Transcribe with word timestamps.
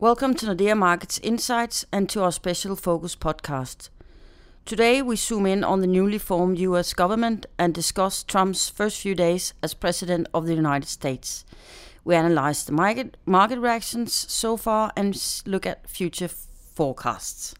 Welcome 0.00 0.32
to 0.36 0.46
Nordea 0.46 0.74
Markets 0.78 1.18
Insights 1.18 1.84
and 1.92 2.08
to 2.08 2.22
our 2.22 2.32
special 2.32 2.74
focus 2.74 3.14
podcast. 3.14 3.90
Today 4.64 5.02
we 5.02 5.14
zoom 5.14 5.44
in 5.44 5.62
on 5.62 5.82
the 5.82 5.86
newly 5.86 6.16
formed 6.16 6.58
US 6.58 6.94
government 6.94 7.44
and 7.58 7.74
discuss 7.74 8.22
Trump's 8.22 8.70
first 8.70 8.98
few 8.98 9.14
days 9.14 9.52
as 9.62 9.74
President 9.74 10.26
of 10.32 10.46
the 10.46 10.54
United 10.54 10.88
States. 10.88 11.44
We 12.02 12.14
analyze 12.14 12.64
the 12.64 12.72
market, 12.72 13.18
market 13.26 13.58
reactions 13.58 14.14
so 14.14 14.56
far 14.56 14.90
and 14.96 15.14
look 15.44 15.66
at 15.66 15.86
future 15.86 16.28
forecasts. 16.28 17.54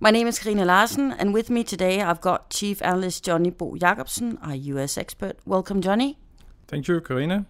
My 0.00 0.10
name 0.10 0.26
is 0.26 0.40
Karina 0.40 0.64
Larsen, 0.64 1.12
and 1.12 1.32
with 1.32 1.50
me 1.50 1.62
today 1.62 2.02
I've 2.02 2.20
got 2.20 2.50
Chief 2.50 2.82
Analyst 2.82 3.24
Johnny 3.24 3.50
Bo 3.50 3.76
Jakobsen, 3.76 4.38
our 4.42 4.56
US 4.56 4.98
expert. 4.98 5.38
Welcome, 5.46 5.82
Johnny. 5.82 6.18
Thank 6.66 6.88
you, 6.88 7.00
Karina. 7.00 7.46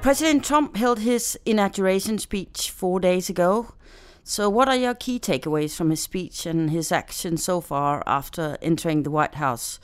President 0.00 0.44
Trump 0.44 0.76
held 0.76 1.00
his 1.00 1.36
inauguration 1.44 2.18
speech 2.18 2.70
four 2.70 3.00
days 3.00 3.28
ago. 3.28 3.74
So, 4.22 4.48
what 4.48 4.68
are 4.68 4.76
your 4.76 4.94
key 4.94 5.18
takeaways 5.18 5.74
from 5.74 5.90
his 5.90 6.00
speech 6.00 6.46
and 6.46 6.70
his 6.70 6.92
actions 6.92 7.42
so 7.42 7.60
far 7.60 8.04
after 8.06 8.56
entering 8.62 9.02
the 9.02 9.10
White 9.10 9.34
House? 9.34 9.80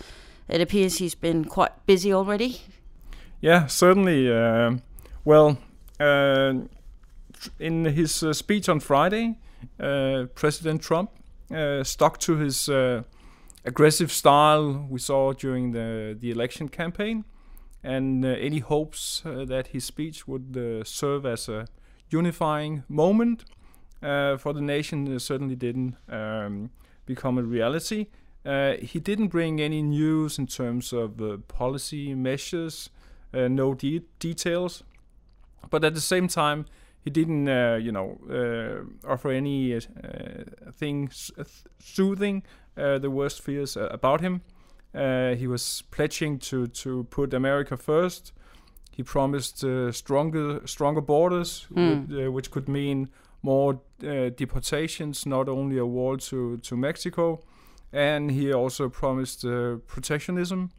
It 0.48 0.60
appears 0.60 0.98
he's 0.98 1.16
been 1.16 1.44
quite 1.44 1.84
busy 1.86 2.12
already. 2.12 2.62
Yeah, 3.40 3.66
certainly. 3.66 4.30
Uh, 4.32 4.76
well, 5.24 5.58
uh, 5.98 6.54
in 7.58 7.84
his 7.84 8.22
uh, 8.22 8.32
speech 8.32 8.68
on 8.68 8.80
Friday, 8.80 9.38
uh, 9.80 10.26
President 10.34 10.80
Trump 10.80 11.10
uh, 11.52 11.82
stuck 11.82 12.18
to 12.20 12.36
his 12.36 12.68
uh, 12.68 13.02
aggressive 13.64 14.12
style 14.12 14.86
we 14.88 15.00
saw 15.00 15.32
during 15.32 15.72
the, 15.72 16.16
the 16.18 16.30
election 16.30 16.68
campaign 16.68 17.24
and 17.84 18.24
uh, 18.24 18.28
any 18.28 18.60
hopes 18.60 19.22
uh, 19.26 19.44
that 19.44 19.68
his 19.68 19.84
speech 19.84 20.26
would 20.26 20.56
uh, 20.56 20.82
serve 20.84 21.26
as 21.26 21.48
a 21.48 21.66
unifying 22.10 22.82
moment 22.88 23.44
for 24.00 24.52
the 24.52 24.60
nation 24.60 25.18
certainly 25.18 25.56
didn't 25.56 25.96
um, 26.10 26.70
become 27.06 27.38
a 27.38 27.42
reality. 27.42 28.06
he 28.44 29.00
didn't 29.00 29.28
bring 29.28 29.60
any 29.60 29.82
news 29.82 30.38
in 30.38 30.46
terms 30.46 30.92
of 30.92 31.16
policy 31.48 32.14
measures, 32.14 32.90
no 33.32 33.74
de- 33.74 34.02
details, 34.18 34.84
but 35.70 35.84
at 35.84 35.94
the 35.94 36.00
same 36.00 36.28
time, 36.28 36.66
he 37.04 37.10
didn't, 37.10 37.48
uh, 37.48 37.78
you 37.80 37.92
know, 37.92 38.18
uh, 38.30 39.10
offer 39.10 39.30
any 39.30 39.74
uh, 39.74 39.80
things 40.72 41.30
soothing 41.78 42.42
the 42.74 43.10
worst 43.10 43.42
fears 43.42 43.76
about 43.76 44.20
him. 44.20 44.42
Uh, 44.94 45.34
he 45.34 45.46
was 45.46 45.82
pledging 45.90 46.38
to 46.38 46.68
to 46.68 47.04
put 47.04 47.34
America 47.34 47.76
first. 47.76 48.32
He 48.92 49.02
promised 49.02 49.64
uh, 49.64 49.90
stronger 49.90 50.60
stronger 50.66 51.00
borders, 51.00 51.66
mm. 51.72 52.08
with, 52.08 52.26
uh, 52.26 52.30
which 52.30 52.50
could 52.50 52.68
mean 52.68 53.08
more 53.42 53.80
uh, 54.02 54.30
deportations, 54.36 55.26
not 55.26 55.48
only 55.48 55.78
a 55.78 55.86
wall 55.86 56.16
to 56.16 56.58
to 56.58 56.76
Mexico, 56.76 57.42
and 57.92 58.30
he 58.30 58.52
also 58.52 58.88
promised 58.88 59.44
uh, 59.44 59.76
protectionism, 59.86 60.70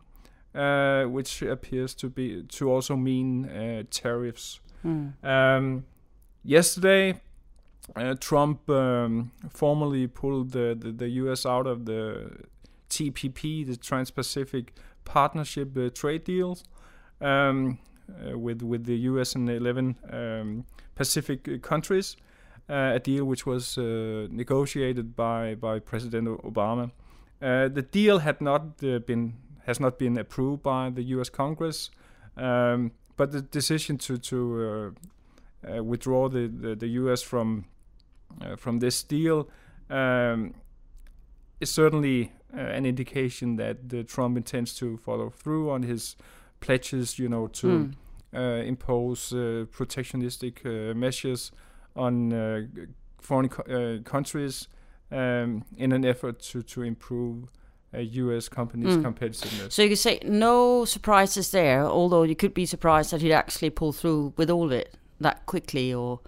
which 1.11 1.41
appears 1.41 1.93
to 1.95 2.09
be 2.09 2.43
to 2.43 2.71
also 2.71 2.95
mean 2.95 3.85
tariffs. 3.91 4.61
Mm. 4.85 5.11
Um, 5.23 5.85
yesterday, 6.43 7.15
Trump 8.19 8.69
um, 8.69 9.31
formally 9.49 10.07
pulled 10.07 10.51
the, 10.51 10.77
the, 10.79 10.91
the, 10.91 11.09
U.S. 11.21 11.45
out 11.45 11.65
of 11.65 11.85
the 11.85 12.29
TPP, 12.89 13.65
the 13.65 13.77
Trans-Pacific 13.77 14.73
Partnership 15.03 15.77
uh, 15.77 15.89
trade 15.89 16.23
deals, 16.23 16.63
um, 17.21 17.77
uh, 18.09 18.37
with 18.37 18.61
with 18.63 18.85
the 18.85 18.97
U.S. 19.11 19.35
and 19.35 19.49
11 19.49 19.95
um, 20.11 20.65
Pacific 20.95 21.47
uh, 21.47 21.57
countries, 21.59 22.17
a 22.67 22.99
deal 22.99 23.25
which 23.25 23.45
was 23.45 23.77
negotiated 23.77 25.15
by 25.15 25.55
by 25.55 25.79
President 25.79 26.27
Obama. 26.41 26.91
the 27.39 27.85
deal 27.91 28.19
had 28.19 28.41
not 28.41 28.77
been 29.05 29.33
has 29.67 29.79
not 29.79 29.99
been 29.99 30.17
approved 30.17 30.63
by 30.63 30.89
the 30.89 31.03
U.S. 31.15 31.29
Congress, 31.29 31.91
um, 32.35 32.91
but 33.15 33.31
the 33.31 33.41
decision 33.41 33.97
to 33.99 34.17
to 34.17 34.95
uh, 35.67 35.83
withdraw 35.83 36.29
the, 36.29 36.47
the, 36.47 36.75
the, 36.75 36.87
U.S. 36.87 37.21
from 37.21 37.65
uh, 38.41 38.55
from 38.55 38.79
this 38.79 39.01
deal 39.03 39.49
um, 39.89 40.53
is 41.59 41.71
certainly 41.71 42.31
uh, 42.44 42.44
an 42.55 42.85
indication 42.85 43.57
that 43.57 43.89
the 43.89 44.03
Trump 44.03 44.37
intends 44.37 44.73
to 44.75 44.97
follow 44.97 45.29
through 45.29 45.69
on 45.69 45.83
his 45.83 46.15
pledges, 46.59 47.19
you 47.19 47.29
know, 47.29 47.47
to 47.47 47.67
mm. 47.67 47.93
uh, 48.33 48.63
impose 48.63 49.33
uh, 49.33 49.65
protectionistic 49.71 50.65
uh, 50.65 50.93
measures 50.93 51.51
on 51.95 52.33
uh, 52.33 52.61
foreign 53.19 53.49
co 53.49 53.63
uh, 53.63 54.01
countries 54.03 54.67
um, 55.11 55.63
in 55.77 55.91
an 55.91 56.05
effort 56.05 56.39
to 56.39 56.61
to 56.63 56.81
improve. 56.81 57.49
U.S. 57.97 58.49
companies' 58.49 58.97
mm. 58.97 59.03
competitiveness. 59.03 59.71
So 59.71 59.81
you 59.81 59.87
could 59.87 59.97
say 59.97 60.19
no 60.25 60.83
surprises 60.83 61.51
there, 61.51 61.85
although 61.85 62.23
you 62.23 62.35
could 62.35 62.53
be 62.53 62.65
surprised 62.65 63.11
that 63.11 63.21
he'd 63.21 63.31
actually 63.31 63.69
pull 63.69 63.93
through 63.93 64.33
with 64.35 64.49
all 64.49 64.65
of 64.65 64.73
it 64.73 64.95
that 65.21 65.45
quickly, 65.45 65.93
or 65.93 66.19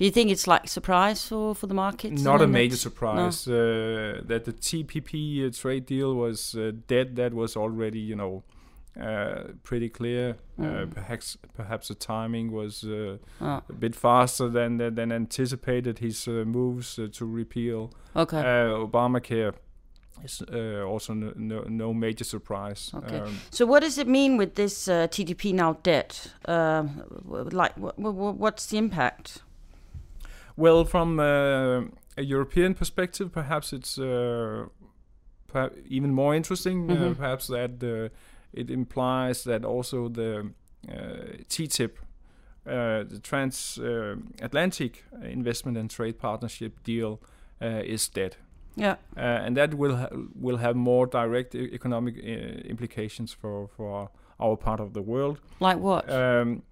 do 0.00 0.06
you 0.06 0.10
think 0.10 0.30
it's 0.30 0.46
like 0.46 0.66
surprise 0.66 1.26
for, 1.26 1.54
for 1.54 1.66
the 1.66 1.74
market? 1.74 2.12
Not 2.12 2.40
a 2.40 2.46
major 2.46 2.76
surprise. 2.76 3.46
No. 3.46 3.52
Uh, 3.52 4.22
that 4.24 4.46
the 4.46 4.54
TPP 4.54 5.46
uh, 5.46 5.50
trade 5.52 5.84
deal 5.84 6.14
was 6.14 6.54
uh, 6.54 6.72
dead. 6.86 7.16
That 7.16 7.34
was 7.34 7.54
already, 7.54 7.98
you 7.98 8.16
know, 8.16 8.42
uh, 8.98 9.52
pretty 9.62 9.90
clear. 9.90 10.38
Uh, 10.58 10.62
mm. 10.62 10.94
perhaps 10.94 11.36
perhaps 11.54 11.88
the 11.88 11.94
timing 11.94 12.50
was 12.50 12.82
uh, 12.82 13.18
ah. 13.42 13.60
a 13.68 13.72
bit 13.74 13.94
faster 13.94 14.48
than 14.48 14.78
than 14.78 15.12
anticipated. 15.12 15.98
His 15.98 16.26
moves 16.26 16.98
to 17.12 17.26
repeal 17.26 17.92
okay. 18.16 18.38
Obamacare 18.38 19.52
is 20.24 20.40
also 20.82 21.12
no, 21.12 21.34
no, 21.36 21.64
no, 21.68 21.92
major 21.92 22.24
surprise. 22.24 22.90
Okay. 22.94 23.18
Um, 23.18 23.38
so 23.50 23.66
what 23.66 23.80
does 23.80 23.98
it 23.98 24.08
mean 24.08 24.38
with 24.38 24.54
this 24.54 24.86
TPP 24.86 25.52
now 25.52 25.74
dead? 25.82 26.16
like, 26.48 27.74
what's 27.76 28.64
the 28.64 28.78
impact? 28.78 29.42
Well, 30.56 30.84
from 30.84 31.18
uh, 31.20 31.82
a 32.16 32.22
European 32.22 32.74
perspective, 32.74 33.32
perhaps 33.32 33.72
it's 33.72 33.98
uh, 33.98 34.66
perhaps 35.46 35.76
even 35.88 36.12
more 36.12 36.34
interesting. 36.34 36.90
Uh, 36.90 36.94
mm-hmm. 36.94 37.12
perhaps 37.14 37.46
that 37.48 38.10
it 38.52 38.70
implies 38.70 39.44
that 39.44 39.64
also 39.64 40.08
the 40.08 40.50
TTIP, 41.48 41.96
the 42.64 43.20
transatlantic 43.22 45.04
investment 45.22 45.78
and 45.78 45.90
trade 45.90 46.18
partnership 46.18 46.82
deal, 46.82 47.20
is 47.60 48.08
dead. 48.08 48.36
Yeah, 48.76 48.96
uh, 49.16 49.20
and 49.20 49.56
that 49.56 49.74
will 49.74 49.96
ha- 49.96 50.08
will 50.34 50.58
have 50.58 50.76
more 50.76 51.06
direct 51.06 51.54
e- 51.54 51.70
economic 51.72 52.16
uh, 52.16 52.68
implications 52.68 53.32
for 53.32 53.68
for 53.76 54.10
our 54.38 54.56
part 54.56 54.80
of 54.80 54.92
the 54.92 55.02
world. 55.02 55.40
Like 55.58 55.78
what? 55.78 56.08
Um, 56.08 56.62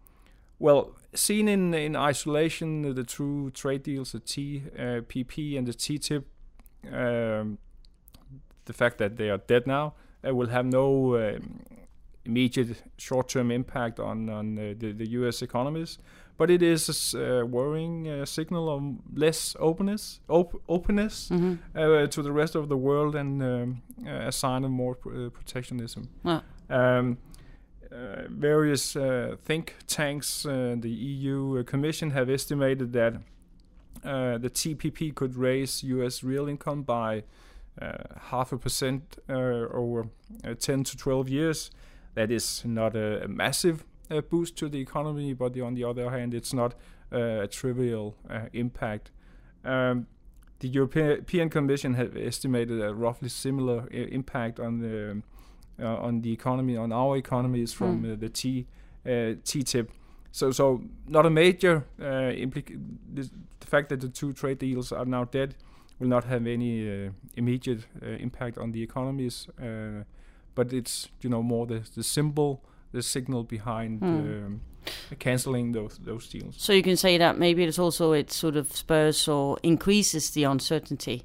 well, 0.59 0.93
seen 1.15 1.49
in 1.49 1.75
in 1.75 1.97
isolation, 1.97 2.95
the 2.95 3.05
two 3.05 3.51
trade 3.51 3.83
deals, 3.83 4.13
the 4.13 4.21
TPP 4.21 5.55
uh, 5.55 5.59
and 5.59 5.67
the 5.67 5.73
TTIP, 5.73 6.25
um, 6.93 7.59
the 8.65 8.73
fact 8.73 8.99
that 8.99 9.17
they 9.17 9.31
are 9.31 9.39
dead 9.39 9.67
now 9.67 9.95
uh, 10.27 10.35
will 10.35 10.49
have 10.49 10.67
no 10.67 11.17
um, 11.17 11.61
immediate 12.25 12.83
short-term 12.99 13.51
impact 13.51 13.99
on 13.99 14.29
on 14.29 14.59
uh, 14.59 14.75
the, 14.79 14.93
the 14.93 15.09
U.S. 15.11 15.43
economies. 15.43 15.99
But 16.37 16.51
it 16.53 16.63
is 16.63 17.15
a 17.15 17.45
worrying 17.45 18.09
uh, 18.09 18.25
signal 18.25 18.71
of 18.71 18.83
less 19.13 19.57
openness, 19.59 20.21
op- 20.29 20.63
openness 20.69 21.31
mm-hmm. 21.31 21.55
Uh, 21.77 22.07
to 22.07 22.23
the 22.23 22.31
rest 22.31 22.55
of 22.55 22.69
the 22.69 22.77
world, 22.77 23.17
and 23.17 23.43
um, 23.43 23.83
a 24.07 24.31
sign 24.31 24.63
of 24.65 24.71
more 24.71 24.95
pr- 24.95 25.31
protectionism. 25.31 26.09
Um, 26.71 27.19
uh, 27.19 27.38
Uh, 27.91 28.29
various 28.29 28.97
uh, 28.97 29.37
think 29.43 29.75
tanks, 29.87 30.45
uh, 30.45 30.77
the 30.79 30.91
EU 30.91 31.59
uh, 31.59 31.63
Commission 31.63 32.11
have 32.11 32.29
estimated 32.29 32.93
that 32.93 33.15
uh, 34.05 34.37
the 34.37 34.51
TPP 34.51 35.15
could 35.15 35.37
raise 35.37 35.83
U.S. 35.83 36.23
real 36.23 36.49
income 36.49 36.83
by 36.83 37.25
half 38.31 38.53
a 38.53 38.59
percent 38.59 39.19
over 39.29 40.09
10 40.59 40.85
to 40.85 40.97
12 40.97 41.29
years. 41.29 41.71
That 42.15 42.31
is 42.31 42.65
not 42.65 42.97
a, 42.97 43.25
a 43.25 43.29
massive 43.29 43.85
boost 44.29 44.57
to 44.57 44.69
the 44.69 44.81
economy, 44.81 45.33
but 45.33 45.59
on 45.61 45.75
the 45.75 45.85
other 45.85 46.11
hand, 46.11 46.35
it's 46.35 46.53
not 46.53 46.75
a 47.13 47.47
trivial 47.49 48.17
impact. 48.53 49.13
Um, 49.65 50.09
the 50.61 50.69
European 50.69 51.51
Commission 51.51 51.95
have 51.95 52.17
estimated 52.17 52.83
a 52.83 52.93
roughly 52.93 53.29
similar 53.29 53.89
impact 53.91 54.59
on 54.59 54.81
the 54.81 55.11
uh, 55.11 55.15
on 55.85 56.23
the 56.23 56.33
economy, 56.33 56.77
on 56.77 56.93
our 56.93 57.17
economies 57.17 57.73
from 57.73 58.03
mm. 58.03 58.21
the 58.21 58.29
T 58.29 58.67
uh, 59.07 59.39
TTIP. 59.45 59.89
So, 60.33 60.51
so 60.51 60.83
not 61.07 61.25
a 61.25 61.31
major 61.31 61.85
uh, 62.01 62.05
implic- 62.05 62.79
the, 63.15 63.31
the 63.61 63.67
fact 63.67 63.89
that 63.89 64.01
the 64.01 64.09
two 64.09 64.33
trade 64.33 64.59
deals 64.59 64.93
are 64.93 65.07
now 65.07 65.25
dead 65.25 65.55
will 65.99 66.09
not 66.09 66.25
have 66.25 66.47
any 66.47 67.11
immediate 67.37 67.81
impact 68.03 68.59
on 68.59 68.73
the 68.73 68.83
economies, 68.83 69.49
but 70.55 70.73
it's 70.73 71.09
you 71.23 71.31
know 71.31 71.43
more 71.43 71.67
the 71.67 71.83
the 71.97 72.03
symbol, 72.03 72.63
the 72.93 73.03
signal 73.03 73.45
behind. 73.45 74.01
Mm. 74.01 74.61
canceling 75.19 75.73
those 75.73 75.99
those 75.99 76.29
deals. 76.29 76.55
So 76.57 76.73
you 76.73 76.83
can 76.83 76.97
say 76.97 77.19
that 77.19 77.39
maybe 77.39 77.65
it's 77.65 77.79
also 77.79 78.13
it 78.13 78.33
sort 78.33 78.57
of 78.57 78.75
spurs 78.75 79.29
or 79.29 79.59
increases 79.63 80.31
the 80.31 80.45
uncertainty. 80.45 81.25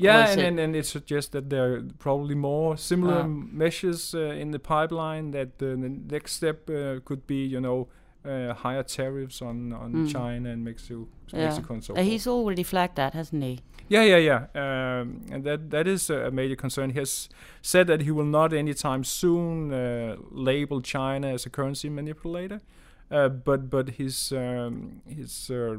Yeah, 0.00 0.30
and, 0.30 0.40
and, 0.40 0.60
and 0.60 0.76
it 0.76 0.86
suggests 0.86 1.30
that 1.30 1.50
there 1.50 1.74
are 1.74 1.82
probably 1.98 2.34
more 2.34 2.76
similar 2.76 3.20
uh. 3.20 3.28
measures 3.28 4.14
uh, 4.14 4.42
in 4.42 4.50
the 4.50 4.58
pipeline. 4.58 5.32
That 5.32 5.58
the 5.58 5.76
next 5.76 6.34
step 6.34 6.68
uh, 6.70 7.00
could 7.04 7.26
be, 7.26 7.44
you 7.44 7.60
know, 7.60 7.88
uh, 8.24 8.54
higher 8.54 8.82
tariffs 8.82 9.42
on 9.42 9.72
on 9.72 9.92
mm. 9.92 10.12
China 10.12 10.50
and 10.50 10.64
Mexico, 10.64 11.08
yeah. 11.32 11.46
Mexico 11.46 11.74
and 11.74 11.84
so 11.84 11.94
uh, 11.94 12.02
He's 12.02 12.26
already 12.26 12.62
flagged 12.62 12.96
that, 12.96 13.14
hasn't 13.14 13.42
he? 13.42 13.60
Yeah, 13.88 14.02
yeah, 14.02 14.18
yeah. 14.18 14.46
Um, 14.54 15.26
and 15.32 15.44
that 15.44 15.70
that 15.70 15.86
is 15.86 16.10
a 16.10 16.30
major 16.30 16.56
concern. 16.56 16.90
He 16.90 16.98
has 16.98 17.28
said 17.62 17.86
that 17.88 18.02
he 18.02 18.10
will 18.10 18.30
not 18.30 18.52
anytime 18.52 19.04
soon 19.04 19.72
uh, 19.72 20.16
label 20.30 20.80
China 20.80 21.28
as 21.28 21.46
a 21.46 21.50
currency 21.50 21.88
manipulator. 21.88 22.60
Uh, 23.10 23.28
but 23.28 23.68
but 23.68 23.90
his 23.90 24.32
um, 24.32 25.02
his 25.06 25.50
uh, 25.50 25.78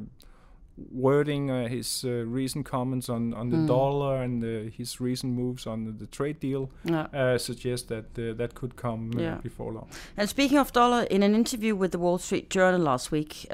wording, 0.78 1.52
uh, 1.52 1.68
his 1.68 2.04
uh, 2.06 2.24
recent 2.26 2.66
comments 2.66 3.10
on, 3.10 3.34
on 3.34 3.50
the 3.50 3.58
mm. 3.58 3.68
dollar 3.68 4.22
and 4.22 4.44
uh, 4.44 4.72
his 4.72 5.00
recent 5.00 5.34
moves 5.34 5.68
on 5.68 5.86
the, 5.86 5.92
the 5.92 6.08
trade 6.08 6.40
deal 6.40 6.70
yeah. 6.84 7.08
uh, 7.14 7.38
suggest 7.38 7.90
that 7.90 8.06
uh, 8.18 8.34
that 8.34 8.56
could 8.56 8.76
come 8.76 9.12
uh, 9.16 9.22
yeah. 9.22 9.36
before 9.36 9.72
long. 9.72 9.88
And 10.18 10.30
speaking 10.30 10.58
of 10.58 10.72
dollar, 10.72 11.04
in 11.04 11.24
an 11.24 11.36
interview 11.36 11.76
with 11.76 11.92
the 11.92 12.00
Wall 12.00 12.18
Street 12.18 12.50
Journal 12.50 12.82
last 12.82 13.12
week, 13.12 13.48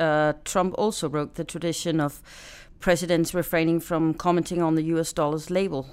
Trump 0.43 0.75
also 0.77 1.09
broke 1.09 1.33
the 1.35 1.43
tradition 1.43 1.99
of 1.99 2.21
presidents 2.79 3.33
refraining 3.33 3.79
from 3.79 4.13
commenting 4.13 4.61
on 4.61 4.75
the 4.75 4.83
U.S. 4.83 5.11
dollar's 5.13 5.49
label. 5.49 5.87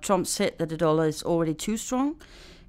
Trump 0.00 0.26
said 0.26 0.58
that 0.58 0.68
the 0.68 0.76
dollar 0.76 1.06
is 1.06 1.22
already 1.22 1.54
too 1.54 1.76
strong. 1.76 2.16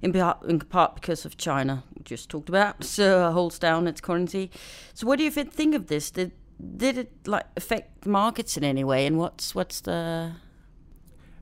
In 0.00 0.12
part, 0.12 0.44
in 0.44 0.60
part 0.60 0.94
because 0.94 1.24
of 1.24 1.36
China, 1.36 1.82
we 1.96 2.04
just 2.04 2.28
talked 2.28 2.48
about, 2.48 2.84
so 2.84 3.32
holds 3.32 3.58
down 3.58 3.88
its 3.88 4.00
currency. 4.00 4.48
So, 4.94 5.08
what 5.08 5.18
do 5.18 5.24
you 5.24 5.30
think 5.30 5.74
of 5.74 5.88
this? 5.88 6.12
Did 6.12 6.30
did 6.76 6.98
it 6.98 7.12
like 7.26 7.46
affect 7.56 8.06
markets 8.06 8.56
in 8.56 8.64
any 8.64 8.84
way? 8.84 9.06
And 9.06 9.18
what's 9.18 9.54
what's 9.54 9.80
the 9.80 10.32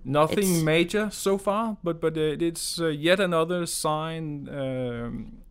nothing 0.05 0.65
major 0.65 1.11
so 1.11 1.39
far, 1.39 1.77
but 1.83 2.01
but 2.01 2.17
it's 2.17 2.81
uh, 2.81 2.87
yet 2.87 3.21
another 3.21 3.67
sign. 3.67 4.49
Um, 4.49 5.43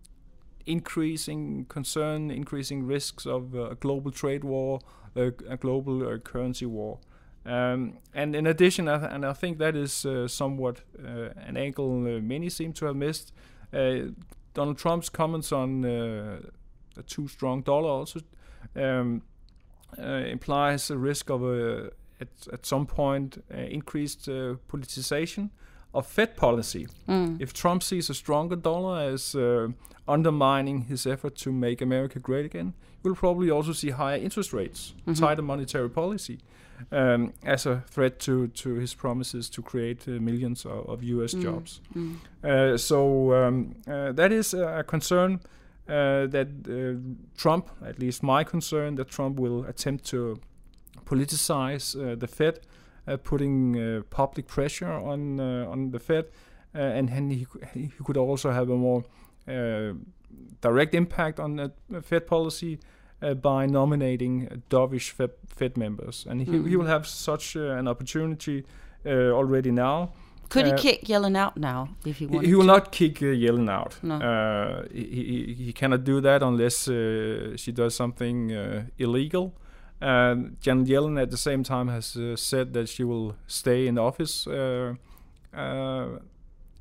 increasing 0.65 1.65
concern, 1.65 2.31
increasing 2.31 2.85
risks 2.85 3.25
of 3.27 3.55
uh, 3.55 3.69
a 3.69 3.75
global 3.75 4.11
trade 4.11 4.43
war, 4.43 4.79
a 5.15 5.29
global 5.57 6.07
uh, 6.07 6.17
currency 6.17 6.65
war. 6.65 6.99
Um, 7.45 7.99
and 8.13 8.35
in 8.35 8.47
addition, 8.47 8.87
I 8.87 8.97
th- 8.97 9.11
and 9.11 9.25
I 9.25 9.33
think 9.33 9.59
that 9.59 9.75
is 9.75 10.05
uh, 10.05 10.27
somewhat 10.27 10.81
uh, 10.97 11.29
an 11.37 11.55
angle 11.57 12.17
uh, 12.17 12.19
many 12.19 12.49
seem 12.49 12.73
to 12.73 12.85
have 12.85 12.95
missed. 12.95 13.31
Donald 14.53 14.77
Trump's 14.77 15.09
comments 15.09 15.51
on 15.51 15.83
a 15.83 17.03
too 17.03 17.27
strong 17.27 17.61
dollar 17.61 17.89
also 17.89 18.21
um, 18.75 19.21
uh, 19.21 19.34
implies 19.97 20.89
a 20.89 20.97
risk 20.97 21.29
of 21.29 21.43
a 21.43 21.91
at, 22.19 22.27
at 22.51 22.65
some 22.65 22.85
point 22.85 23.43
uh, 23.53 23.57
increased 23.57 24.27
uh, 24.27 24.55
politicization 24.69 25.49
of 25.93 26.05
Fed 26.05 26.35
policy. 26.35 26.87
Mm. 27.07 27.41
If 27.41 27.53
Trump 27.53 27.81
sees 27.81 28.09
a 28.09 28.13
stronger 28.13 28.55
dollar 28.55 28.99
as 29.13 29.35
uh, 29.35 29.69
undermining 30.07 30.81
his 30.83 31.07
effort 31.07 31.35
to 31.37 31.51
make 31.51 31.81
America 31.81 32.19
great 32.19 32.45
again, 32.45 32.73
we'll 33.03 33.15
probably 33.15 33.49
also 33.49 33.71
see 33.71 33.91
higher 33.91 34.17
interest 34.17 34.51
rates, 34.51 34.93
mm-hmm. 35.01 35.13
tighter 35.13 35.41
monetary 35.41 35.89
policy, 35.89 36.39
um, 36.91 37.33
as 37.45 37.65
a 37.65 37.83
threat 37.89 38.19
to, 38.19 38.47
to 38.47 38.73
his 38.75 38.93
promises 38.93 39.49
to 39.49 39.61
create 39.61 40.05
uh, 40.07 40.11
millions 40.11 40.65
of, 40.65 40.89
of 40.89 41.03
U.S. 41.03 41.33
Mm. 41.33 41.41
jobs. 41.41 41.81
Mm. 41.95 42.17
Uh, 42.43 42.77
so 42.77 43.33
um, 43.33 43.75
that 43.85 44.33
is 44.33 44.53
a 44.53 44.83
concern 44.85 45.39
uh, 45.87 46.27
that 46.27 46.47
uh, 46.67 46.99
Trump, 47.37 47.69
at 47.85 47.99
least 47.99 48.23
my 48.23 48.43
concern, 48.43 48.95
that 48.95 49.09
Trump 49.09 49.39
will 49.39 49.65
attempt 49.65 50.05
to 50.05 50.39
politicize 51.05 51.95
uh, 51.95 52.15
the 52.15 52.27
Fed, 52.27 52.59
putting 53.23 54.03
public 54.09 54.47
pressure 54.47 54.91
on 54.91 55.39
on 55.39 55.91
the 55.91 55.99
Fed, 55.99 56.25
and 56.73 57.09
he, 57.09 57.45
he 57.73 57.91
could 58.03 58.17
also 58.17 58.49
have 58.49 58.71
a 58.71 58.75
more 58.75 59.03
direct 60.61 60.95
impact 60.95 61.39
on 61.39 61.55
the 61.55 62.01
Fed 62.01 62.25
policy 62.25 62.79
uh, 63.21 63.33
by 63.33 63.65
nominating 63.65 64.63
dovish 64.69 65.11
Fed, 65.11 65.31
Fed 65.47 65.77
members, 65.77 66.25
and 66.29 66.41
he, 66.41 66.47
mm-hmm. 66.47 66.67
he 66.67 66.75
will 66.75 66.87
have 66.87 67.07
such 67.07 67.55
uh, 67.55 67.79
an 67.79 67.87
opportunity 67.87 68.65
uh, 69.05 69.31
already 69.31 69.71
now. 69.71 70.11
Could 70.49 70.65
he 70.65 70.71
uh, 70.71 70.77
kick 70.77 71.05
Yellen 71.05 71.35
out 71.37 71.57
now 71.57 71.89
if 72.05 72.17
he 72.17 72.27
wanted? 72.27 72.47
He 72.47 72.55
will 72.55 72.61
to? 72.61 72.67
not 72.67 72.91
kick 72.91 73.21
uh, 73.21 73.25
Yellen 73.25 73.69
out. 73.69 73.97
No. 74.03 74.15
Uh, 74.15 74.85
he, 74.91 75.03
he, 75.03 75.53
he 75.65 75.73
cannot 75.73 76.03
do 76.03 76.21
that 76.21 76.43
unless 76.43 76.87
uh, 76.87 77.55
she 77.57 77.71
does 77.71 77.95
something 77.95 78.51
uh, 78.51 78.85
illegal. 78.97 79.53
And 80.01 80.57
Janet 80.61 80.87
Yellen 80.87 81.21
at 81.21 81.31
the 81.31 81.37
same 81.37 81.63
time 81.63 81.87
has 81.87 82.15
uh, 82.15 82.35
said 82.35 82.73
that 82.73 82.89
she 82.89 83.03
will 83.03 83.35
stay 83.47 83.87
in 83.87 83.97
office. 83.97 84.47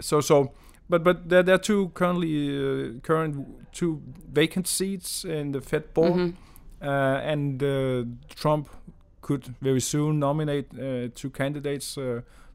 so 0.00 0.20
so, 0.20 0.52
but 0.88 1.04
but 1.04 1.28
there, 1.28 1.42
there 1.42 1.54
are 1.54 1.58
two 1.58 1.90
currently 1.94 3.00
current 3.02 3.72
two 3.72 4.02
vacant 4.30 4.66
seats 4.66 5.24
in 5.24 5.52
the 5.52 5.60
Fed 5.60 5.94
board, 5.94 6.12
mm-hmm. 6.12 6.86
and 6.86 8.18
Trump 8.34 8.68
could 9.22 9.54
very 9.62 9.80
soon 9.80 10.18
nominate 10.18 10.70
two 11.14 11.30
candidates 11.30 11.96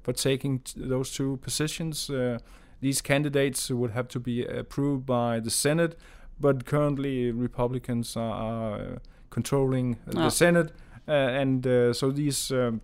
for 0.01 0.13
taking 0.13 0.61
those 0.75 1.11
two 1.11 1.37
positions. 1.37 2.09
Uh, 2.09 2.39
these 2.81 3.01
candidates 3.01 3.69
would 3.69 3.91
have 3.91 4.07
to 4.09 4.19
be 4.19 4.45
approved 4.45 5.05
by 5.05 5.39
the 5.39 5.49
Senate, 5.49 5.97
but 6.39 6.65
currently 6.65 7.31
Republicans 7.31 8.15
are, 8.15 8.33
are 8.33 9.01
controlling 9.29 9.97
oh. 10.15 10.23
the 10.23 10.29
Senate, 10.29 10.71
uh, 11.07 11.11
and 11.11 11.65
uh, 11.65 11.93
so 11.93 12.11
these. 12.11 12.51
Um, 12.51 12.81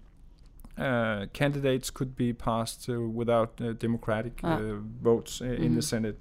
uh, 0.77 1.27
candidates 1.31 1.89
could 1.89 2.17
be 2.17 2.33
passed 2.33 2.89
uh, 2.89 2.99
without 2.99 3.61
uh, 3.61 3.71
democratic 3.71 4.41
oh. 4.43 4.81
votes 5.01 5.39
mm-hmm. 5.39 5.53
in 5.53 5.61
the 5.61 5.67
mm-hmm. 5.67 5.79
Senate. 5.79 6.19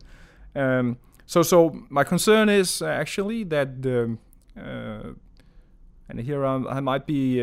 Um, 0.55 0.97
so, 1.27 1.43
so 1.43 1.77
my 1.89 2.05
concern 2.05 2.49
is 2.49 2.81
actually 2.81 3.43
that, 3.45 3.71
um, 3.85 4.21
and 6.09 6.21
here 6.21 6.45
I'm, 6.45 6.69
i 6.69 6.79
might 6.79 7.05
be 7.05 7.41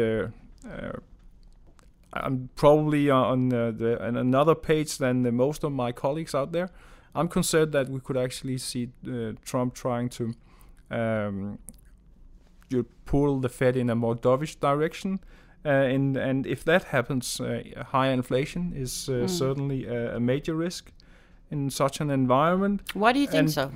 I'm 2.13 2.49
probably 2.55 3.09
on 3.09 3.53
uh, 3.53 3.71
the, 3.71 4.03
on 4.05 4.17
another 4.17 4.55
page 4.55 4.97
than 4.97 5.23
the, 5.23 5.31
most 5.31 5.63
of 5.63 5.71
my 5.71 5.91
colleagues 5.91 6.35
out 6.35 6.51
there. 6.51 6.69
I'm 7.15 7.27
concerned 7.27 7.71
that 7.73 7.89
we 7.89 7.99
could 7.99 8.17
actually 8.17 8.57
see 8.57 8.89
uh, 9.07 9.33
Trump 9.43 9.73
trying 9.73 10.09
to 10.09 10.33
um, 10.89 11.59
pull 13.05 13.39
the 13.39 13.49
Fed 13.49 13.75
in 13.77 13.89
a 13.89 13.95
more 13.95 14.15
dovish 14.15 14.59
direction. 14.59 15.19
Uh, 15.63 15.69
and, 15.69 16.17
and 16.17 16.47
if 16.47 16.63
that 16.65 16.85
happens, 16.85 17.39
uh, 17.39 17.61
higher 17.89 18.11
inflation 18.11 18.73
is 18.75 18.91
mm. 18.91 19.29
certainly 19.29 19.85
a, 19.85 20.15
a, 20.15 20.19
major 20.19 20.55
risk 20.55 20.91
in 21.51 21.69
such 21.69 22.01
an 22.01 22.09
environment. 22.09 22.81
Why 22.93 23.13
do 23.13 23.19
you 23.19 23.27
think 23.27 23.39
and 23.39 23.51
so? 23.51 23.71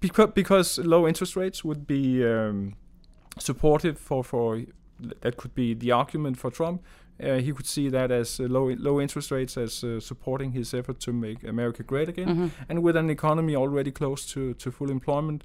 Because, 0.00 0.30
because 0.34 0.78
low 0.78 1.06
interest 1.06 1.36
rates 1.36 1.64
would 1.64 1.86
be 1.86 2.24
um, 2.24 2.74
supportive 3.38 3.98
for, 3.98 4.24
for 4.24 4.62
that 5.22 5.36
could 5.36 5.54
be 5.54 5.74
the 5.74 5.92
argument 5.92 6.36
for 6.36 6.50
Trump 6.50 6.82
uh, 7.22 7.38
he 7.38 7.52
could 7.52 7.66
see 7.66 7.88
that 7.88 8.10
as 8.10 8.40
uh, 8.40 8.44
low 8.44 8.68
low 8.78 9.00
interest 9.00 9.30
rates 9.30 9.56
as 9.56 9.82
uh, 9.82 10.00
supporting 10.00 10.52
his 10.52 10.72
effort 10.72 11.00
to 11.00 11.12
make 11.12 11.42
America 11.42 11.82
great 11.82 12.08
again, 12.08 12.28
mm-hmm. 12.28 12.46
and 12.68 12.82
with 12.82 12.96
an 12.96 13.10
economy 13.10 13.56
already 13.56 13.90
close 13.90 14.24
to, 14.26 14.54
to 14.54 14.70
full 14.70 14.90
employment, 14.90 15.44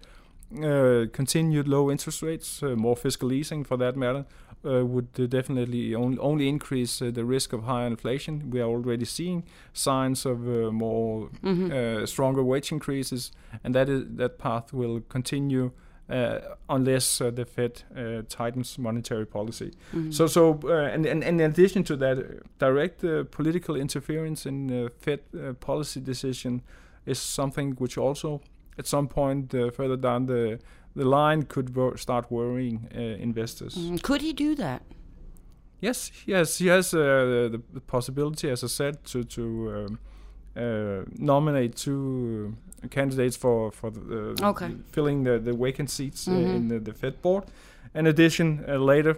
uh, 0.62 1.06
continued 1.12 1.68
low 1.68 1.90
interest 1.90 2.22
rates, 2.22 2.62
uh, 2.62 2.76
more 2.76 2.96
fiscal 2.96 3.32
easing 3.32 3.64
for 3.64 3.78
that 3.78 3.96
matter, 3.96 4.26
uh, 4.66 4.86
would 4.86 5.12
definitely 5.30 5.96
only, 5.96 6.18
only 6.20 6.48
increase 6.48 7.00
the 7.00 7.26
risk 7.26 7.54
of 7.54 7.64
higher 7.64 7.88
inflation. 7.88 8.50
We 8.50 8.62
are 8.62 8.70
already 8.70 9.06
seeing 9.06 9.44
signs 9.74 10.26
of 10.26 10.40
more 10.42 11.30
mm-hmm. 11.44 12.06
stronger 12.06 12.44
wage 12.44 12.72
increases, 12.72 13.32
and 13.64 13.76
that 13.76 13.90
is 13.90 14.04
that 14.16 14.38
path 14.38 14.72
will 14.72 15.02
continue 15.10 15.72
uh, 16.10 16.40
unless 16.70 17.22
uh, 17.22 17.32
the 17.32 17.46
Fed 17.46 17.84
uh, 17.96 18.24
tightens 18.28 18.78
monetary 18.78 19.26
policy. 19.26 19.72
Mm-hmm. 19.94 20.12
So, 20.12 20.28
so 20.28 20.60
and, 20.68 21.06
and, 21.06 21.24
and, 21.24 21.40
in 21.40 21.50
addition 21.50 21.84
to 21.86 21.96
that, 21.98 22.58
direct 22.60 23.02
political 23.32 23.76
interference 23.76 24.46
in 24.46 24.90
Fed 25.00 25.22
policy 25.60 26.02
decision 26.02 26.62
is 27.06 27.20
something 27.20 27.72
which 27.76 27.98
also, 27.98 28.42
at 28.78 28.86
some 28.86 29.08
point 29.08 29.52
further 29.52 29.98
down 29.98 30.26
the 30.26 30.60
the 30.96 31.06
line, 31.06 31.44
could 31.44 31.76
wor- 31.76 31.98
start 31.98 32.30
worrying 32.30 32.88
investors. 32.92 33.76
Mm. 33.76 34.02
Could 34.04 34.22
he 34.22 34.32
do 34.32 34.54
that? 34.56 34.84
Yes, 35.84 36.12
yes, 36.26 36.60
he 36.60 36.68
has 36.68 36.94
uh, 36.94 36.98
the, 37.52 37.62
the, 37.74 37.82
possibility, 37.82 38.50
as 38.50 38.64
I 38.64 38.68
said, 38.68 39.04
to 39.06 39.24
to 39.24 39.42
um, 39.76 40.00
uh, 40.56 41.04
nominate 41.18 41.76
two 41.76 42.56
candidates 42.90 43.36
for 43.36 43.72
for 43.72 43.92
the, 43.92 44.36
uh, 44.42 44.50
okay. 44.50 44.72
filling 44.92 45.24
the 45.24 45.40
the 45.40 45.54
vacant 45.54 45.90
seats 45.90 46.28
uh, 46.28 46.32
mm-hmm. 46.32 46.56
in 46.56 46.68
the, 46.68 46.80
the, 46.80 46.94
Fed 46.94 47.22
board. 47.22 47.46
In 47.96 48.08
addition, 48.08 48.66
uh, 48.68 48.78
later, 48.78 49.18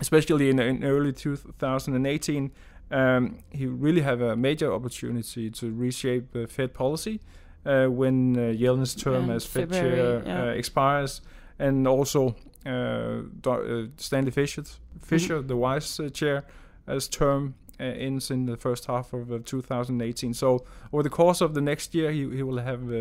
especially 0.00 0.50
in, 0.50 0.58
in 0.58 0.84
early 0.84 1.12
2018, 1.12 2.50
um, 2.90 3.38
he 3.50 3.66
really 3.66 4.00
have 4.00 4.20
a 4.20 4.36
major 4.36 4.72
opportunity 4.72 5.50
to 5.50 5.72
reshape 5.72 6.36
Fed 6.48 6.74
policy 6.74 7.20
when 7.64 8.34
Yellen's 8.58 8.94
term 8.94 9.30
as 9.30 9.46
Fed 9.46 9.70
February, 9.70 9.96
chair 9.96 10.22
yeah. 10.26 10.50
expires. 10.50 11.20
and 11.58 11.86
also 11.86 12.34
uh, 12.66 13.22
uh, 13.46 13.86
Stanley 13.96 14.30
Fisher, 14.30 14.62
Fischer 15.00 15.38
mm-hmm. 15.38 15.48
the 15.48 15.54
vice 15.54 16.00
chair, 16.12 16.44
as 16.86 17.08
term 17.08 17.54
uh, 17.80 17.84
ends 17.84 18.30
in 18.30 18.46
the 18.46 18.56
first 18.56 18.86
half 18.86 19.12
of 19.12 19.32
uh, 19.32 19.38
2018. 19.44 20.34
So 20.34 20.64
over 20.92 21.02
the 21.02 21.10
course 21.10 21.40
of 21.40 21.54
the 21.54 21.60
next 21.60 21.94
year, 21.94 22.12
he, 22.12 22.28
he 22.30 22.42
will 22.42 22.58
have 22.58 22.92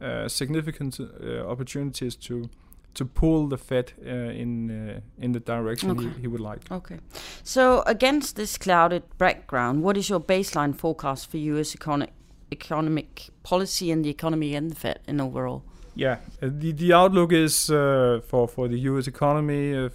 uh, 0.00 0.28
significant 0.28 0.98
opportunities 1.46 2.16
to 2.16 2.48
to 2.94 3.04
pull 3.04 3.46
the 3.46 3.56
Fed 3.56 3.92
uh, 4.04 4.10
in 4.10 4.70
uh, 4.70 5.00
in 5.18 5.32
the 5.32 5.40
direction 5.40 5.90
okay. 5.90 6.08
he, 6.08 6.22
he, 6.22 6.26
would 6.26 6.40
like. 6.40 6.70
Okay. 6.70 6.98
So 7.44 7.82
against 7.86 8.36
this 8.36 8.58
clouded 8.58 9.02
background, 9.18 9.82
what 9.82 9.96
is 9.96 10.08
your 10.08 10.20
baseline 10.20 10.74
forecast 10.74 11.30
for 11.30 11.36
U.S. 11.36 11.74
economic 11.74 12.12
economic 12.52 13.30
policy 13.42 13.92
and 13.92 14.04
the 14.04 14.10
economy 14.10 14.56
and 14.56 14.70
the 14.70 14.74
Fed 14.74 15.00
in 15.06 15.20
overall? 15.20 15.62
Yeah, 15.94 16.18
uh, 16.42 16.48
the 16.50 16.72
the 16.72 16.92
outlook 16.92 17.32
is 17.32 17.66
for 17.66 18.48
for 18.48 18.68
the 18.68 18.78
U.S. 18.90 19.06
economy 19.06 19.90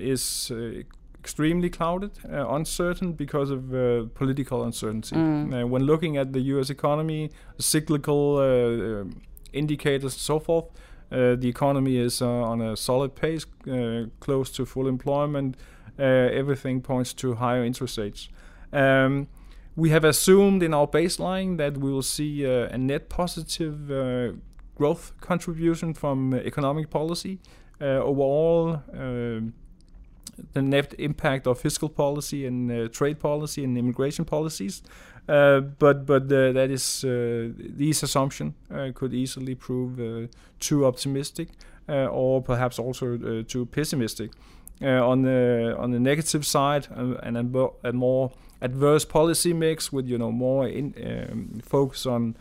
is 0.00 0.52
extremely 1.28 1.68
clouded, 1.68 2.10
uh, 2.32 2.48
uncertain 2.54 3.12
because 3.12 3.50
of 3.50 3.74
uh, 3.74 4.06
political 4.14 4.64
uncertainty. 4.64 5.14
Mm. 5.14 5.52
Uh, 5.52 5.66
when 5.66 5.82
looking 5.82 6.16
at 6.16 6.32
the 6.32 6.40
U.S. 6.52 6.70
economy, 6.70 7.30
cyclical 7.58 8.38
uh, 8.38 9.04
indicators, 9.52 10.14
and 10.14 10.22
so 10.32 10.38
forth, 10.38 10.64
uh, 11.12 11.36
the 11.36 11.48
economy 11.48 11.98
is 11.98 12.22
uh, 12.22 12.52
on 12.52 12.62
a 12.62 12.74
solid 12.76 13.14
pace, 13.14 13.44
close 14.20 14.50
to 14.56 14.64
full 14.64 14.88
employment. 14.88 15.56
everything 15.98 16.80
points 16.80 17.12
to 17.12 17.34
higher 17.34 17.64
interest 17.64 17.98
rates. 17.98 18.28
Um, 18.72 19.26
we 19.76 19.90
have 19.90 20.04
assumed 20.04 20.62
in 20.62 20.72
our 20.72 20.86
baseline 20.86 21.58
that 21.58 21.76
we 21.76 21.90
will 21.90 22.08
see 22.18 22.44
a 22.44 22.78
net 22.78 23.08
positive 23.08 23.76
growth 24.78 25.12
contribution 25.20 25.94
from 25.94 26.34
economic 26.34 26.88
policy. 26.88 27.38
overall, 27.80 28.80
the 30.52 30.62
net 30.62 30.94
impact 30.98 31.46
of 31.46 31.58
fiscal 31.60 31.88
policy 31.88 32.46
and 32.46 32.70
uh, 32.70 32.88
trade 32.88 33.18
policy 33.18 33.64
and 33.64 33.76
immigration 33.76 34.24
policies. 34.24 34.82
Uh, 35.28 35.60
but 35.60 36.06
but 36.06 36.22
uh, 36.22 36.52
that 36.52 36.70
is 36.70 37.04
uh, 37.04 37.50
these 37.76 38.02
assumption 38.02 38.54
uh, 38.72 38.90
could 38.94 39.12
easily 39.12 39.54
prove 39.54 40.28
too 40.58 40.86
optimistic 40.86 41.48
or 41.88 42.42
perhaps 42.42 42.78
also 42.78 43.42
too 43.42 43.66
pessimistic. 43.66 44.30
on 44.80 45.22
the 45.22 45.74
on 45.78 45.90
the 45.90 46.00
negative 46.00 46.44
side, 46.44 46.88
and 47.22 47.36
a, 47.36 47.68
a, 47.84 47.92
more 47.92 48.30
adverse 48.60 49.06
policy 49.06 49.52
mix 49.52 49.92
with 49.92 50.06
you 50.08 50.18
know 50.18 50.32
more 50.32 50.68
in, 50.68 50.94
um, 51.04 51.60
focus 51.62 52.06
on 52.06 52.34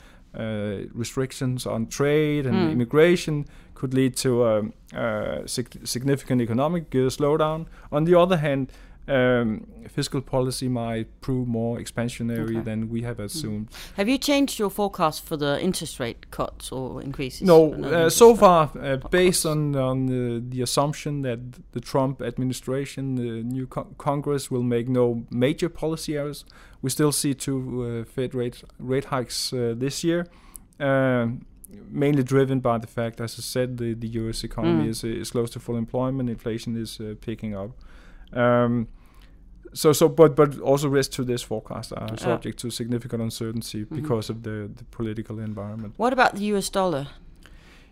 restrictions 0.93 1.65
on 1.65 1.87
trade 1.87 2.45
and 2.45 2.55
mm. 2.55 2.71
immigration 2.71 3.45
could 3.73 3.93
lead 3.93 4.15
to 4.15 4.43
a, 4.43 4.63
a 4.93 5.47
sig- 5.47 5.87
significant 5.87 6.41
economic 6.41 6.83
uh, 6.95 7.09
slowdown. 7.09 7.67
On 7.91 8.05
the 8.05 8.15
other 8.15 8.37
hand, 8.37 8.71
um, 9.07 9.65
fiscal 9.87 10.21
policy 10.21 10.67
might 10.67 11.21
prove 11.21 11.47
more 11.47 11.79
expansionary 11.79 12.57
okay. 12.57 12.59
than 12.59 12.89
we 12.89 13.01
have 13.03 13.19
assumed. 13.19 13.69
Mm. 13.69 13.95
Have 13.95 14.09
you 14.09 14.17
changed 14.17 14.59
your 14.59 14.69
forecast 14.69 15.25
for 15.25 15.37
the 15.37 15.61
interest 15.61 15.99
rate 15.99 16.29
cuts 16.31 16.71
or 16.71 17.01
increases? 17.01 17.41
No, 17.41 17.73
uh, 17.73 18.09
so 18.09 18.35
far, 18.35 18.71
uh, 18.79 18.97
based 19.09 19.45
on 19.45 19.75
on 19.75 20.07
the, 20.07 20.43
the, 20.47 20.61
assumption 20.61 21.21
that 21.21 21.39
the 21.71 21.79
Trump 21.79 22.21
administration, 22.21 23.15
the 23.15 23.43
new 23.43 23.67
co- 23.67 23.87
Congress, 23.97 24.51
will 24.51 24.63
make 24.63 24.87
no 24.89 25.23
major 25.31 25.69
policy 25.69 26.17
errors, 26.17 26.43
we 26.81 26.89
still 26.89 27.11
see 27.11 27.33
two 27.33 27.59
uh, 27.83 28.05
Fed 28.05 28.35
rate 28.35 28.63
rate 28.79 29.05
hikes 29.05 29.53
uh, 29.53 29.73
this 29.77 30.03
year. 30.03 30.27
Um, 30.79 31.45
mainly 31.89 32.23
driven 32.23 32.59
by 32.59 32.77
the 32.77 32.87
fact, 32.87 33.19
as 33.19 33.37
I 33.37 33.41
said, 33.41 33.77
the, 33.77 33.93
the 33.93 34.07
U.S. 34.21 34.43
economy 34.43 34.85
mm. 34.85 34.89
is, 34.89 35.03
is 35.03 35.31
close 35.31 35.49
to 35.51 35.59
full 35.59 35.75
employment, 35.75 36.29
inflation 36.29 36.77
is 36.77 36.99
uh, 36.99 37.15
picking 37.19 37.55
up. 37.55 37.71
Um, 38.33 38.87
so, 39.73 39.93
so, 39.93 40.09
but 40.09 40.35
but 40.35 40.59
also 40.59 40.87
risks 40.87 41.15
to 41.15 41.23
this 41.23 41.41
forecast 41.41 41.93
are 41.93 42.07
yeah. 42.09 42.15
subject 42.15 42.59
to 42.59 42.69
significant 42.69 43.21
uncertainty 43.21 43.83
mm-hmm. 43.83 43.95
because 43.95 44.29
of 44.29 44.43
the, 44.43 44.69
the 44.75 44.83
political 44.85 45.39
environment. 45.39 45.93
What 45.97 46.13
about 46.13 46.35
the 46.35 46.43
U.S. 46.53 46.69
dollar? 46.69 47.07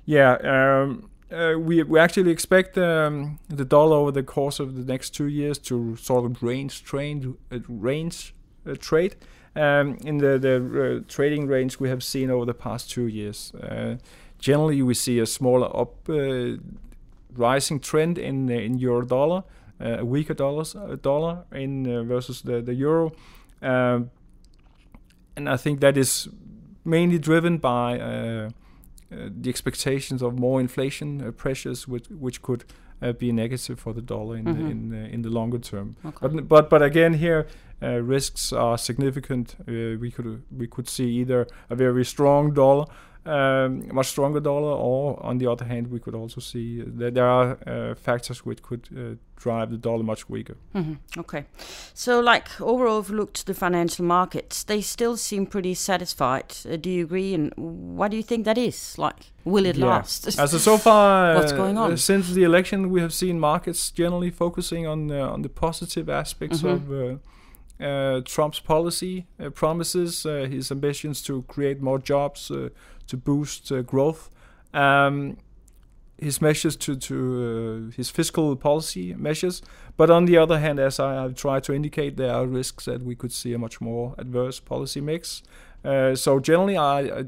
Yeah, 0.05 0.33
um, 0.43 1.09
uh, 1.31 1.55
we 1.57 1.83
we 1.83 1.99
actually 1.99 2.31
expect 2.31 2.77
um, 2.77 3.39
the 3.49 3.65
dollar 3.65 3.97
over 3.97 4.11
the 4.11 4.23
course 4.23 4.59
of 4.59 4.75
the 4.75 4.83
next 4.83 5.11
two 5.11 5.27
years 5.27 5.57
to 5.57 5.95
sort 5.95 6.25
of 6.25 6.43
range 6.43 6.83
trade, 6.83 7.33
uh, 7.51 7.59
range 7.67 8.35
uh, 8.67 8.75
trade 8.79 9.15
um, 9.55 9.97
in 10.03 10.17
the, 10.17 10.37
the 10.37 10.55
uh, 10.57 11.03
trading 11.07 11.47
range 11.47 11.79
we 11.79 11.89
have 11.89 12.03
seen 12.03 12.29
over 12.29 12.45
the 12.45 12.53
past 12.53 12.91
two 12.91 13.07
years. 13.07 13.53
Uh, 13.55 13.95
generally, 14.37 14.81
we 14.81 14.93
see 14.93 15.19
a 15.19 15.25
smaller 15.25 15.75
up 15.75 16.09
uh, 16.09 16.57
rising 17.35 17.79
trend 17.79 18.17
in 18.17 18.49
in 18.49 18.77
euro 18.77 19.05
dollar, 19.05 19.43
a 19.79 20.05
weaker 20.05 20.33
dollars 20.33 20.75
dollar 21.01 21.45
in 21.51 22.07
versus 22.07 22.41
the 22.41 22.61
the 22.61 22.73
euro, 22.73 23.11
um, 23.61 24.11
and 25.35 25.49
I 25.49 25.57
think 25.57 25.79
that 25.81 25.97
is 25.97 26.29
mainly 26.83 27.17
driven 27.17 27.57
by 27.57 27.99
uh, 27.99 28.49
the 29.09 29.49
expectations 29.49 30.21
of 30.21 30.39
more 30.39 30.59
inflation 30.59 31.21
uh, 31.21 31.31
pressures, 31.31 31.87
which 31.87 32.07
which 32.09 32.41
could 32.41 32.63
uh, 33.01 33.11
be 33.11 33.31
negative 33.31 33.79
for 33.79 33.93
the 33.93 34.01
dollar 34.01 34.37
in 34.37 34.45
mm-hmm. 34.45 34.63
the, 34.63 34.71
in 34.71 34.89
the, 34.89 35.13
in 35.13 35.21
the 35.21 35.29
longer 35.29 35.59
term. 35.59 35.95
Okay. 36.05 36.17
But 36.21 36.47
but 36.47 36.69
but 36.69 36.81
again 36.81 37.13
here 37.15 37.47
uh, 37.81 38.01
risks 38.01 38.53
are 38.53 38.77
significant. 38.77 39.55
Uh, 39.61 39.97
we 39.99 40.11
could 40.11 40.43
we 40.57 40.67
could 40.67 40.87
see 40.87 41.09
either 41.21 41.47
a 41.69 41.75
very 41.75 42.05
strong 42.05 42.53
dollar, 42.53 42.85
um, 43.25 43.93
much 43.93 44.07
stronger 44.07 44.39
dollar, 44.39 44.73
or 44.73 45.23
on 45.25 45.37
the 45.37 45.47
other 45.47 45.65
hand, 45.65 45.91
we 45.91 45.99
could 45.99 46.15
also 46.15 46.39
see 46.41 46.81
that 46.81 47.13
there 47.13 47.27
are 47.27 47.57
uh, 47.65 47.95
factors 47.95 48.45
which 48.45 48.61
could 48.61 48.87
uh, 48.95 49.15
drive 49.35 49.71
the 49.71 49.77
dollar 49.77 50.03
much 50.03 50.29
weaker. 50.29 50.55
Mm-hmm. 50.75 51.19
Okay, 51.19 51.45
so 51.93 52.19
like 52.19 52.61
overall, 52.61 52.99
if 52.99 53.09
you 53.09 53.15
look 53.15 53.33
to 53.33 53.45
the 53.45 53.53
financial 53.53 54.05
markets, 54.05 54.63
they 54.63 54.81
still 54.81 55.17
seem 55.17 55.45
pretty 55.45 55.73
satisfied. 55.73 56.55
Uh, 56.69 56.75
do 56.75 56.89
you 56.89 57.03
agree? 57.03 57.33
And 57.33 57.53
why 57.55 58.07
do 58.07 58.17
you 58.17 58.23
think 58.23 58.45
that 58.45 58.57
is? 58.57 58.97
Like, 58.97 59.31
will 59.43 59.65
it 59.65 59.77
yeah. 59.77 59.87
last? 59.87 60.27
As 60.27 60.63
so 60.63 60.77
far, 60.77 61.35
what's 61.39 61.51
going 61.51 61.77
on 61.77 61.97
since 61.97 62.31
the 62.31 62.43
election? 62.43 62.89
We 62.89 63.01
have 63.01 63.13
seen 63.13 63.39
markets 63.39 63.91
generally 63.91 64.29
focusing 64.31 64.85
on 64.87 65.11
on 65.11 65.41
the 65.41 65.49
positive 65.49 66.09
aspects 66.09 66.61
mm-hmm. 66.61 66.93
of 66.95 67.19
uh, 67.79 68.21
Trump's 68.21 68.59
policy 68.59 69.27
uh, 69.39 69.49
promises, 69.49 70.25
uh, 70.25 70.47
his 70.49 70.71
ambitions 70.71 71.21
to 71.23 71.43
create 71.43 71.81
more 71.81 71.99
jobs, 71.99 72.51
to 73.07 73.17
boost 73.17 73.71
growth, 73.85 74.29
um, 74.73 75.37
his 76.17 76.41
measures 76.41 76.75
to, 76.77 76.95
to 76.95 77.91
his 77.95 78.09
fiscal 78.09 78.55
policy 78.55 79.13
measures. 79.13 79.61
But 79.97 80.09
on 80.09 80.25
the 80.25 80.37
other 80.37 80.59
hand, 80.59 80.79
as 80.79 80.99
I 80.99 81.13
have 81.15 81.35
tried 81.35 81.63
to 81.65 81.73
indicate, 81.73 82.17
there 82.17 82.33
are 82.33 82.45
risks 82.45 82.85
that 82.85 83.03
we 83.03 83.15
could 83.15 83.31
see 83.31 83.53
a 83.53 83.57
much 83.57 83.81
more 83.81 84.15
adverse 84.17 84.59
policy 84.59 85.01
mix. 85.01 85.43
so 85.83 86.39
generally, 86.39 86.77
I, 86.77 86.99
I 87.01 87.25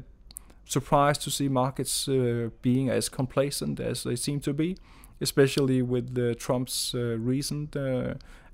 surprised 0.68 1.22
to 1.22 1.30
see 1.30 1.48
markets 1.48 2.08
uh, 2.08 2.50
being 2.62 2.90
as 2.90 3.08
complacent 3.08 3.80
as 3.80 4.04
they 4.04 4.16
seem 4.16 4.40
to 4.40 4.52
be, 4.52 4.76
especially 5.20 5.82
with 5.82 6.16
uh, 6.18 6.34
Trump's 6.34 6.94
uh, 6.94 7.16
recent 7.18 7.76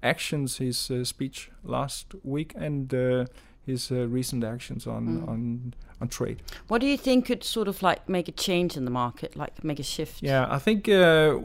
actions, 0.04 0.58
his 0.58 0.90
uh, 0.90 1.04
speech 1.04 1.50
last 1.64 2.14
week, 2.22 2.52
and 2.56 2.94
uh, 2.94 3.24
his 3.66 3.90
uh, 3.90 4.06
recent 4.06 4.44
actions 4.44 4.86
on, 4.86 5.06
mm. 5.06 5.28
on 5.28 5.74
on 6.00 6.08
trade. 6.08 6.42
What 6.68 6.80
do 6.80 6.86
you 6.86 6.98
think 6.98 7.26
could 7.26 7.42
sort 7.42 7.68
of 7.68 7.82
like 7.82 8.08
make 8.08 8.28
a 8.28 8.32
change 8.32 8.76
in 8.76 8.84
the 8.84 8.90
market, 8.90 9.36
like 9.36 9.64
make 9.64 9.80
a 9.80 9.84
shift? 9.84 10.22
Yeah, 10.22 10.46
I 10.50 10.58
think 10.58 10.88
uh, 10.88 11.38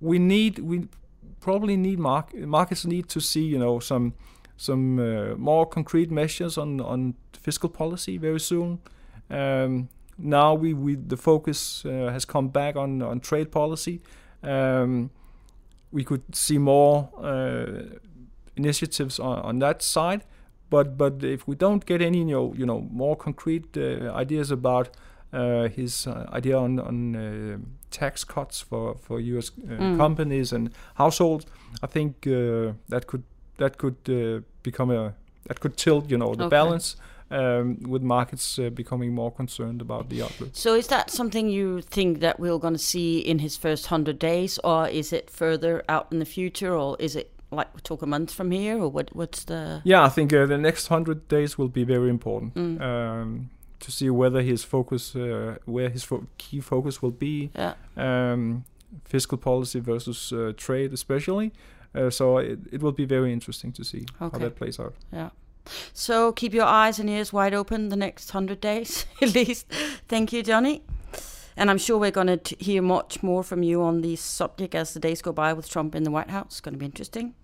we 0.00 0.18
need 0.18 0.60
we 0.60 0.88
probably 1.40 1.76
need 1.76 1.98
market 1.98 2.46
markets 2.46 2.84
need 2.84 3.08
to 3.08 3.20
see 3.20 3.42
you 3.42 3.58
know 3.58 3.80
some 3.80 4.14
some 4.56 4.98
uh, 4.98 5.34
more 5.36 5.66
concrete 5.66 6.10
measures 6.10 6.56
on 6.58 6.80
on 6.80 7.14
fiscal 7.32 7.68
policy 7.68 8.18
very 8.18 8.40
soon. 8.40 8.78
Um, 9.30 9.88
now 10.16 10.54
we, 10.54 10.74
we 10.74 10.96
the 10.96 11.16
focus 11.16 11.84
uh, 11.84 12.10
has 12.12 12.24
come 12.24 12.48
back 12.48 12.76
on 12.76 13.02
on 13.02 13.20
trade 13.20 13.50
policy. 13.50 14.00
Um, 14.42 15.10
we 15.90 16.04
could 16.04 16.34
see 16.34 16.58
more 16.58 17.08
uh, 17.22 17.96
initiatives 18.56 19.18
on, 19.18 19.38
on 19.40 19.58
that 19.60 19.82
side. 19.82 20.24
But 20.70 20.98
but 20.98 21.24
if 21.24 21.48
we 21.48 21.56
don't 21.56 21.86
get 21.86 22.02
any 22.02 22.18
you 22.18 22.24
know 22.26 22.54
you 22.54 22.66
know 22.66 22.86
more 22.90 23.16
concrete 23.16 23.76
uh, 23.76 24.12
ideas 24.12 24.50
about 24.50 24.90
uh, 25.32 25.68
his 25.68 26.06
uh, 26.06 26.26
idea 26.32 26.58
on 26.58 26.78
on 26.78 27.16
uh, 27.16 27.58
tax 27.90 28.24
cuts 28.24 28.60
for 28.60 28.96
for 28.96 29.20
U.S. 29.20 29.50
Uh, 29.50 29.72
mm. 29.72 29.96
companies 29.96 30.52
and 30.52 30.70
households, 30.94 31.46
I 31.82 31.86
think 31.86 32.20
that 32.22 33.06
could 33.06 33.22
that 33.56 33.78
could 33.78 34.44
become 34.62 34.90
a 34.90 35.14
that 35.46 35.60
could 35.60 35.76
tilt 35.76 36.10
you 36.10 36.18
know 36.18 36.34
the 36.34 36.44
okay. 36.44 36.50
balance 36.50 36.96
um, 37.30 37.78
with 37.86 38.02
markets 38.02 38.58
uh, 38.58 38.70
becoming 38.70 39.14
more 39.14 39.30
concerned 39.30 39.80
about 39.80 40.08
the 40.08 40.22
outlook. 40.22 40.50
So, 40.52 40.74
is 40.74 40.88
that 40.88 41.10
something 41.10 41.48
you 41.48 41.82
think 41.82 42.20
that 42.20 42.40
we're 42.40 42.58
going 42.58 42.74
to 42.74 42.78
see 42.78 43.18
in 43.18 43.38
his 43.40 43.56
first 43.56 43.86
hundred 43.86 44.18
days, 44.18 44.58
or 44.64 44.88
is 44.88 45.12
it 45.12 45.30
further 45.30 45.84
out 45.88 46.08
in 46.10 46.18
the 46.18 46.24
future, 46.24 46.74
or 46.74 46.96
is 46.98 47.16
it 47.16 47.32
like 47.50 47.74
we 47.74 47.80
talk 47.80 48.02
a 48.02 48.06
month 48.06 48.32
from 48.32 48.50
here, 48.50 48.78
or 48.78 48.88
what? 48.88 49.14
What's 49.14 49.44
the? 49.44 49.82
Yeah, 49.84 50.04
I 50.04 50.08
think 50.08 50.32
uh, 50.32 50.46
the 50.46 50.58
next 50.58 50.88
hundred 50.88 51.28
days 51.28 51.58
will 51.58 51.68
be 51.68 51.84
very 51.84 52.08
important. 52.08 52.54
Mm. 52.54 52.80
Um, 52.80 53.50
to 53.80 53.92
see 53.92 54.10
whether 54.10 54.42
his 54.42 54.64
focus, 54.64 55.14
uh, 55.14 55.56
where 55.64 55.88
his 55.88 56.02
fo- 56.02 56.26
key 56.36 56.60
focus 56.60 57.00
will 57.00 57.12
be. 57.12 57.50
Yeah. 57.54 57.74
Um, 57.96 58.64
fiscal 59.04 59.38
policy 59.38 59.80
versus 59.80 60.32
uh, 60.32 60.52
trade, 60.56 60.92
especially. 60.92 61.52
Uh, 61.94 62.10
so 62.10 62.38
it, 62.38 62.58
it 62.72 62.82
will 62.82 62.92
be 62.92 63.04
very 63.04 63.32
interesting 63.32 63.72
to 63.72 63.84
see 63.84 64.06
how 64.18 64.28
that 64.30 64.56
plays 64.56 64.78
out. 64.78 64.94
Yeah. 65.12 65.30
So 65.92 66.32
keep 66.32 66.54
your 66.54 66.64
eyes 66.64 66.98
and 66.98 67.08
ears 67.08 67.32
wide 67.32 67.54
open 67.54 67.88
the 67.88 67.96
next 67.96 68.30
hundred 68.30 68.60
days 68.60 69.06
at 69.22 69.34
least. 69.34 69.66
Thank 70.08 70.32
you, 70.32 70.42
Johnny. 70.42 70.82
And 71.56 71.70
I'm 71.70 71.78
sure 71.78 71.98
we're 71.98 72.12
going 72.12 72.38
to 72.38 72.56
hear 72.60 72.82
much 72.82 73.22
more 73.22 73.42
from 73.42 73.64
you 73.64 73.82
on 73.82 74.00
this 74.00 74.20
subject 74.20 74.76
as 74.76 74.94
the 74.94 75.00
days 75.00 75.20
go 75.22 75.32
by 75.32 75.52
with 75.52 75.68
Trump 75.68 75.94
in 75.96 76.04
the 76.04 76.10
White 76.10 76.30
House. 76.30 76.46
It's 76.46 76.60
going 76.60 76.74
to 76.74 76.78
be 76.78 76.86
interesting. 76.86 77.34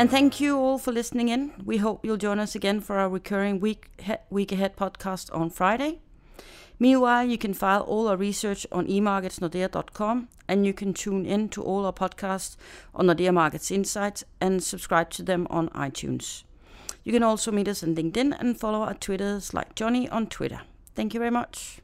And 0.00 0.10
thank 0.10 0.40
you 0.40 0.58
all 0.58 0.78
for 0.78 0.92
listening 0.92 1.28
in. 1.28 1.52
We 1.64 1.76
hope 1.78 2.04
you'll 2.04 2.16
join 2.16 2.38
us 2.38 2.54
again 2.54 2.80
for 2.80 2.98
our 2.98 3.08
recurring 3.08 3.60
week 3.60 3.90
week 4.30 4.50
ahead 4.50 4.76
podcast 4.76 5.34
on 5.36 5.50
Friday. 5.50 6.00
Meanwhile, 6.82 7.26
you 7.26 7.36
can 7.36 7.52
file 7.52 7.82
all 7.82 8.08
our 8.08 8.16
research 8.16 8.66
on 8.72 8.86
emarketsnordea.com 8.86 10.28
and 10.48 10.66
you 10.66 10.72
can 10.72 10.94
tune 10.94 11.26
in 11.26 11.50
to 11.50 11.62
all 11.62 11.84
our 11.84 11.92
podcasts 11.92 12.56
on 12.94 13.06
Nordea 13.06 13.34
Markets 13.34 13.70
Insights 13.70 14.24
and 14.40 14.62
subscribe 14.62 15.10
to 15.10 15.22
them 15.22 15.46
on 15.50 15.68
iTunes. 15.68 16.44
You 17.04 17.12
can 17.12 17.22
also 17.22 17.52
meet 17.52 17.68
us 17.68 17.82
on 17.82 17.94
LinkedIn 17.94 18.34
and 18.40 18.58
follow 18.58 18.80
our 18.80 18.94
Twitters 18.94 19.52
like 19.52 19.74
Johnny 19.74 20.08
on 20.08 20.26
Twitter. 20.28 20.62
Thank 20.94 21.12
you 21.12 21.20
very 21.20 21.30
much. 21.30 21.80